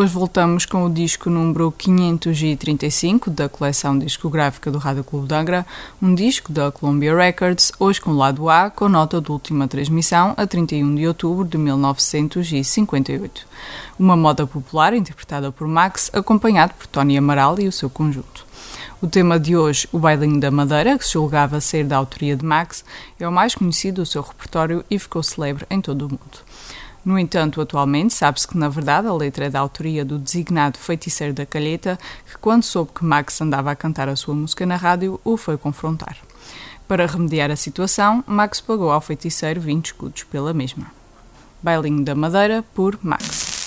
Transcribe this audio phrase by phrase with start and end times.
[0.00, 5.66] hoje voltamos com o disco número 535 da coleção discográfica do Rádio Clube de Angra,
[6.00, 10.34] um disco da Columbia Records, hoje com o lado A, com nota de última transmissão
[10.36, 13.44] a 31 de outubro de 1958.
[13.98, 18.46] Uma moda popular interpretada por Max, acompanhado por Tony Amaral e o seu conjunto.
[19.02, 22.44] O tema de hoje, o Bailinho da Madeira, que se julgava ser da autoria de
[22.44, 22.84] Max,
[23.18, 26.38] é o mais conhecido do seu repertório e ficou celebre em todo o mundo.
[27.04, 31.32] No entanto, atualmente sabe-se que, na verdade, a letra é da autoria do designado feiticeiro
[31.32, 31.98] da calheta,
[32.30, 35.56] que, quando soube que Max andava a cantar a sua música na rádio, o foi
[35.56, 36.16] confrontar.
[36.86, 40.86] Para remediar a situação, Max pagou ao feiticeiro 20 escudos pela mesma.
[41.62, 43.57] Bailinho da Madeira, por Max.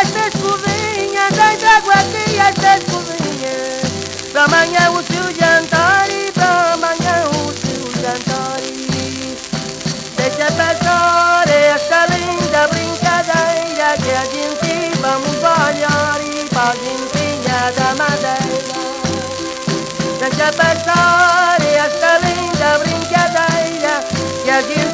[0.00, 3.56] Esta escovinha, tem trago aqui esta escovinha.
[4.32, 8.60] Pra amanhã o seu jantar e pra amanhã o seu jantar.
[10.16, 18.80] Deixa passar esta linda brincadeira que a gente vamos olhar e pra gentinha da madeira.
[20.18, 23.94] Deixa passar esta linda brincadeira
[24.44, 24.89] que a gente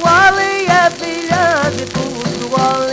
[0.00, 2.86] de Portugal, e a filha de Portugal.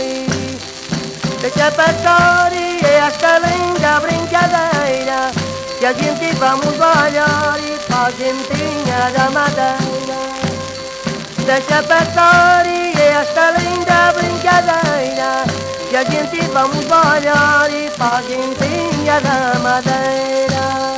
[1.40, 5.30] Deixa passar e esta linda brincadeira
[5.78, 10.18] Que a gente vamos olhar e pra gentinha da madeira
[11.46, 15.44] Deixa passar e esta linda brincadeira
[15.88, 20.97] Que a gente vamos olhar e pra gentinha da madeira